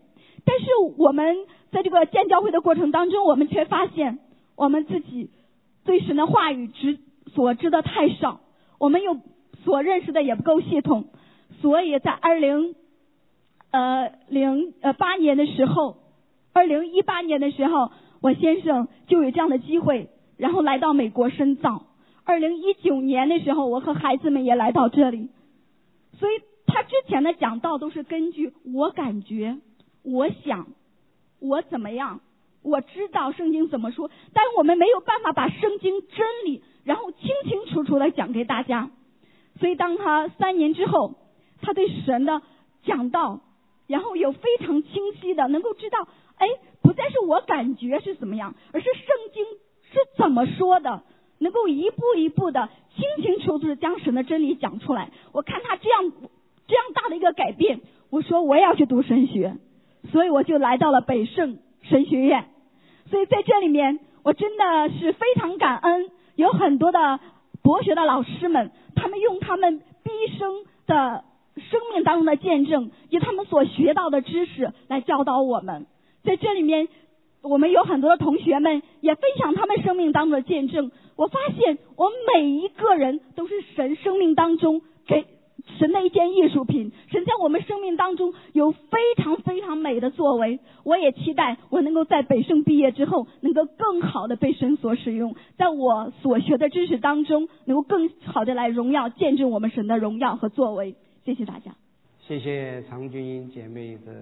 [0.45, 0.67] 但是
[0.97, 1.37] 我们
[1.71, 4.19] 在这个建教会的过程当中，我们却发现
[4.57, 5.31] 我们自己
[5.85, 6.99] 对神的话语知
[7.35, 8.41] 所知的太少，
[8.83, 9.17] 我们又
[9.65, 11.05] 所认识的也不够系统，
[11.61, 12.75] 所以在二零。
[13.75, 15.97] 呃，零呃八年的时候，
[16.53, 21.87] 二零一八年的时候，我先生就有这样的机会，然后来到美国深造。
[22.25, 25.31] 二零一九年的时候，我和孩子们也来到这里。
[26.19, 26.33] 所以
[26.67, 29.57] 他之前的讲道都是根据我感觉、
[30.03, 30.67] 我想、
[31.41, 32.21] 我怎么样，
[32.63, 38.91] 我知道圣经怎么说，但我们没有办法把圣经真理，然后清清楚楚的讲给大家。
[39.61, 41.15] 所以当他三年之后，
[41.61, 42.43] 他对神的
[42.85, 43.41] 讲道，
[43.87, 46.49] 然后有非常清晰的能够知道，哎，
[46.83, 49.45] 不再是我感觉是怎么样，而是圣经
[49.93, 51.03] 是怎么说的，
[51.39, 55.11] 能够一步一步的清清楚楚的将神的真理讲出来。
[55.33, 56.13] 我看他这样
[56.67, 57.81] 这样大的一个改变，
[58.11, 59.57] 我说我也要去读神学，
[60.11, 62.47] 所以我就来到了北圣神学院。
[63.11, 67.21] 所以在这里面，我真的是非常感恩，有很多的
[67.63, 70.51] 博学的老师们，他们用他们毕生
[70.87, 71.25] 的
[71.57, 75.87] 生命当中的见证，以他们所学到的知识来教导我们。
[76.25, 76.89] 在这里面，
[77.43, 80.91] 我们有很多的同学们也分享他们生命当中的见证。
[81.17, 85.27] 我发现，我们每一个人都是神生命当中给。
[85.79, 90.59] 神的一件艺术品，神在我们生命当中有非常非常美的作为。
[90.85, 100.95] 我也期待我能够在北圣毕业之后，能够更好的被神所使用，在我所学的知识当中，能够更好的来荣耀、见证我们神的荣耀和作为。
[101.25, 101.75] 谢谢大家。
[102.21, 104.13] 谢谢常君英姐妹的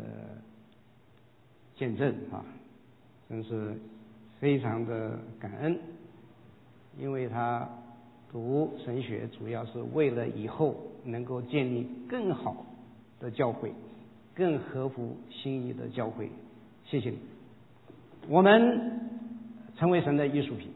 [1.77, 2.45] 见证啊，
[3.29, 3.75] 真是
[4.39, 5.79] 非常的感恩，
[6.99, 7.69] 因为她。
[8.33, 12.55] 读神学主要是为了以后能够建立更好
[13.19, 13.73] 的教会，
[14.35, 16.31] 更合乎心意的教会。
[16.85, 17.19] 谢谢你。
[18.29, 19.01] 我们
[19.77, 20.69] 成为神的艺术品，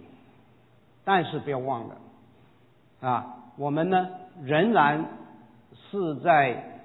[1.04, 1.96] 但是不要忘了
[3.00, 4.08] 啊，我们呢
[4.42, 5.06] 仍然
[5.90, 6.80] 是在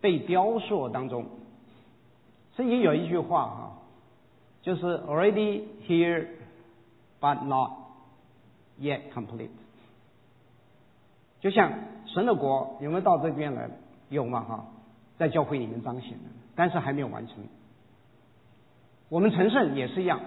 [0.00, 1.26] 被雕塑当中。
[2.56, 3.72] 圣经有一句话啊，
[4.62, 6.26] 就是 already here
[7.20, 7.72] but not
[8.80, 9.48] yet complete。
[11.40, 11.72] 就像
[12.06, 13.68] 神的国有没有到这边来？
[14.10, 14.64] 有嘛哈，
[15.18, 16.24] 在教会里面彰显的，
[16.54, 17.36] 但是还没有完成。
[19.10, 20.18] 我们成圣也是一样，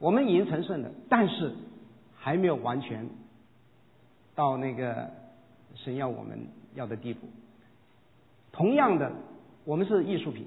[0.00, 1.54] 我们已经成圣了，但是
[2.16, 3.08] 还没有完全
[4.34, 5.10] 到那个
[5.76, 6.40] 神要我们
[6.74, 7.28] 要的地步。
[8.50, 9.12] 同样的，
[9.64, 10.44] 我们是艺术品，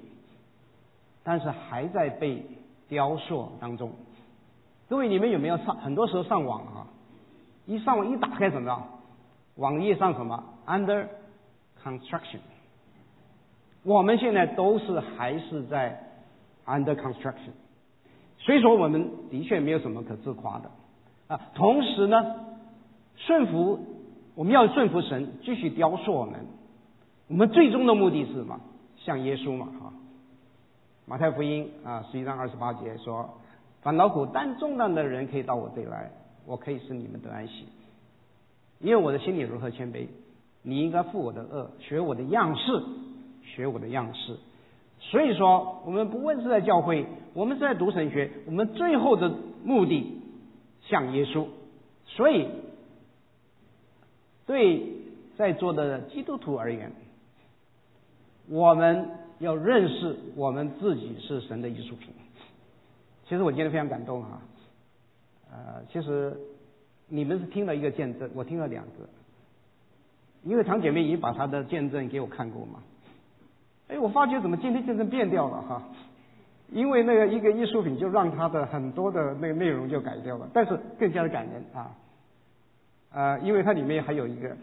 [1.22, 2.44] 但是还在被
[2.86, 3.92] 雕塑当中。
[4.90, 5.74] 各位，你们有没有上？
[5.78, 6.86] 很多时候上网啊，
[7.64, 8.82] 一上网一打开怎么着？
[9.56, 11.06] 网页上什么 under
[11.82, 12.40] construction，
[13.82, 16.02] 我们现在都是还是在
[16.66, 17.52] under construction，
[18.38, 20.70] 所以说我们的确没有什么可自夸的
[21.28, 21.40] 啊。
[21.54, 22.36] 同时呢，
[23.16, 23.78] 顺服
[24.34, 26.40] 我们要顺服神，继续雕塑我们。
[27.28, 28.60] 我们最终的目的是什么？
[28.96, 29.92] 像耶稣嘛，哈。
[31.06, 33.28] 马太福音啊，十一章二十八节说
[33.82, 36.10] ：“烦恼苦担重担的人可以到我这里来，
[36.46, 37.68] 我可以使你们得安息。”
[38.84, 40.06] 因为我的心里如何谦卑，
[40.60, 42.82] 你应该负我的恶，学我的样式，
[43.42, 44.36] 学我的样式。
[45.00, 49.32] 所以说，我们不问是在教会，我们是在读神学，我们最后的
[49.64, 50.20] 目的
[50.82, 51.46] 像耶稣。
[52.04, 52.46] 所以，
[54.44, 54.82] 对
[55.38, 56.92] 在座的基督徒而言，
[58.50, 59.08] 我们
[59.38, 62.10] 要认识我们自己是神的艺术品。
[63.26, 64.42] 其实我今天非常感动哈，
[65.50, 66.36] 呃，其实。
[67.08, 69.08] 你们是听了一个见证，我听了两个，
[70.42, 72.82] 因为堂姐妹已经把她的见证给我看过嘛。
[73.88, 75.82] 哎，我发觉怎么今天见证变掉了哈？
[76.70, 81.90] 因为那个一个艺术品就让他的很多的那个内容就改掉了，但是更加的感人啊。
[83.12, 84.56] 呃，因为它里面还有一个，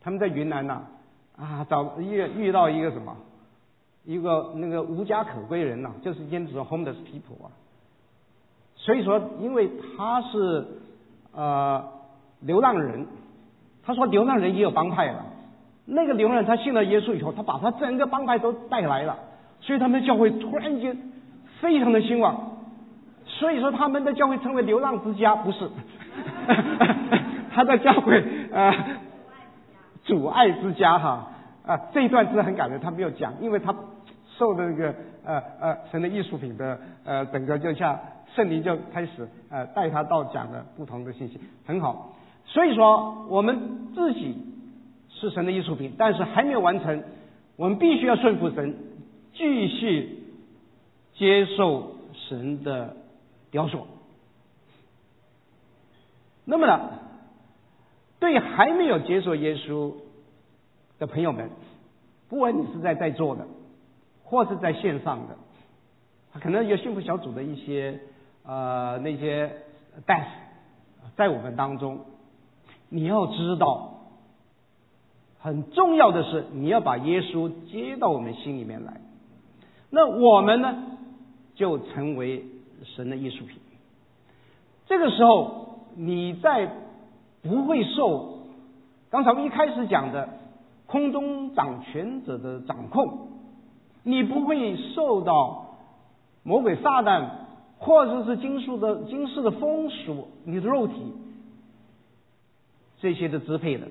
[0.00, 0.82] 他们在云南呐
[1.36, 3.16] 啊找遇遇到一个什么，
[4.04, 7.50] 一个那个无家可归人呐，就是兼职 homeless people 啊。
[8.74, 10.66] 所以说，因为他是。
[11.36, 11.84] 呃，
[12.40, 13.06] 流浪人，
[13.84, 15.24] 他说流浪人也有帮派了。
[15.84, 19.16] 那个流浪人他信了耶稣以后，他把他整个帮派都带来了，
[19.60, 20.96] 所以他们的教会突然间
[21.60, 22.52] 非常的兴旺。
[23.26, 25.68] 所以说他们的教会称为流浪之家，不是？
[27.52, 28.22] 他的教会
[28.52, 28.72] 呃，
[30.04, 31.28] 阻碍之家哈
[31.66, 33.74] 啊这一段是很感人，他没有讲，因为他
[34.38, 37.98] 受的那个呃呃神的艺术品的呃整个就像。
[38.34, 42.16] 圣灵就开始呃带他到讲的不同的信息，很好。
[42.44, 44.36] 所以说我们自己
[45.08, 47.04] 是神的艺术品，但是还没有完成，
[47.54, 48.74] 我们必须要顺服神，
[49.34, 50.18] 继续
[51.14, 52.96] 接受神的
[53.52, 53.86] 雕塑。
[56.44, 56.90] 那么呢，
[58.18, 59.94] 对还没有接受耶稣
[60.98, 61.48] 的朋友们，
[62.28, 63.46] 不管你是在在座的，
[64.24, 65.36] 或是在线上的，
[66.40, 67.96] 可能有幸福小组的一些。
[68.46, 69.50] 呃，那些
[70.06, 70.26] death
[71.16, 72.00] 在我们当中，
[72.88, 74.00] 你要知道，
[75.38, 79.00] 很重要的是你要把耶稣接到我们心里面来。
[79.90, 80.76] 那我们呢，
[81.54, 82.44] 就成为
[82.84, 83.58] 神的艺术品。
[84.86, 86.70] 这个时候，你在
[87.42, 88.40] 不会受
[89.10, 90.28] 刚才我们一开始讲的
[90.86, 93.28] 空中掌权者的掌控，
[94.02, 95.76] 你不会受到
[96.42, 97.28] 魔鬼撒旦
[97.78, 100.94] 或者是金属的金世的风俗，你的肉体
[103.00, 103.88] 这些的支配的。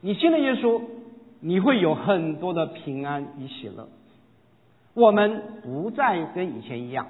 [0.00, 0.80] 你信了耶稣，
[1.40, 3.88] 你会有很多的平安与喜乐。
[4.94, 7.06] 我们不再跟以前一样，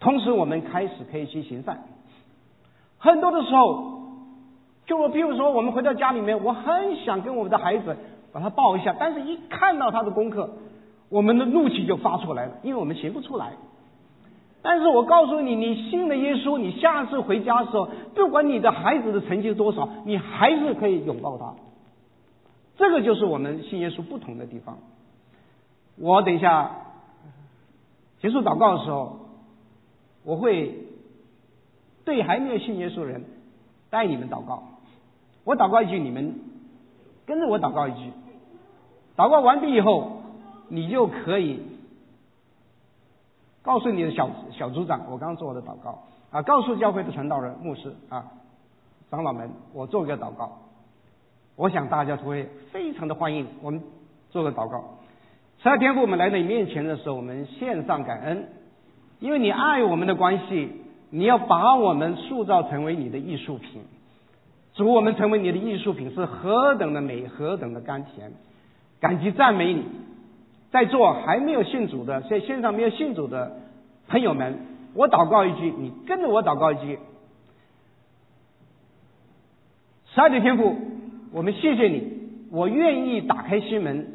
[0.00, 1.84] 同时我们开始可以去行善。
[2.98, 4.02] 很多的时候，
[4.86, 7.96] 就我比如说，我们回到家里面，我很想跟我们的孩子
[8.32, 10.50] 把他抱一下，但是一看到他的功课，
[11.08, 13.52] 我们的怒气就发出来了，因为我们行不出来。
[14.64, 21.54] 但是我告诉你，你信了耶稣，你下次回家的时候，不管你的孩子的成绩多少，你还是可以拥抱他。
[22.76, 24.78] 这个就是我们信耶稣不同的地方。
[25.96, 26.70] 我等一下
[28.20, 29.18] 结束祷告的时候，
[30.24, 30.78] 我会
[32.04, 33.24] 对还没有信耶稣的人
[33.90, 34.62] 带你们祷告。
[35.44, 36.36] 我祷告一句，你们
[37.26, 38.12] 跟着我祷告一句。
[39.16, 40.22] 祷告完毕以后，
[40.68, 41.60] 你就可以。
[43.62, 48.24] 告诉你的小小组长，我刚刚做我的祷告啊，告诉教会的传道人、牧师啊、
[49.10, 50.58] 长老们，我做个祷告。
[51.54, 53.82] 我想大家都会非常的欢迎我们
[54.30, 54.82] 做个祷告。
[55.62, 58.48] 十二天父，我们来到你面前的时候，我们献上感恩，
[59.20, 60.72] 因为你爱我们的关系，
[61.10, 63.82] 你要把我们塑造成为你的艺术品。
[64.74, 68.32] 主，我们成为你的艺术品是何等的美，何等的甘甜，
[68.98, 69.84] 感激赞美你。
[70.72, 73.58] 在座还没有信主的，在线上没有信主的
[74.08, 74.58] 朋友们，
[74.94, 76.98] 我祷告一句，你跟着我祷告一句。
[80.14, 80.74] 十二的天父，
[81.30, 82.10] 我们谢谢你，
[82.50, 84.08] 我愿意打开心门，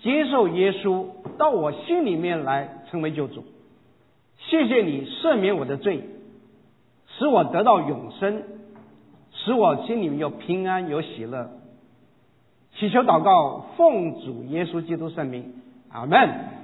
[0.00, 1.06] 接受耶稣
[1.38, 3.44] 到我心里面来成为救主。
[4.38, 6.02] 谢谢你赦免我的罪，
[7.06, 8.42] 使我得到永生，
[9.32, 11.50] 使我心里面有平安有喜乐。
[12.76, 15.52] 祈求祷告，奉主耶稣基督圣名。
[15.92, 16.59] 阿门。